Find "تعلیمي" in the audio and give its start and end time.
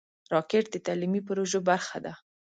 0.85-1.21